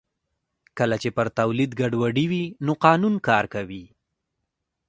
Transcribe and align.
کله 0.77 0.95
چې 1.01 1.09
پر 1.17 1.27
تولید 1.39 1.71
ګډوډي 1.79 2.25
وي 2.31 2.45
نو 2.65 2.71
قانون 2.85 3.13
کار 3.27 3.45
کوي 3.53 3.85